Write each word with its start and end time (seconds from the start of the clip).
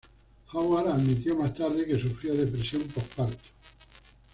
Howard 0.53 0.87
admitió 0.93 1.35
más 1.35 1.53
tarde 1.53 1.85
que 1.85 2.01
sufrió 2.01 2.33
depresión 2.33 2.81
postparto. 2.87 3.37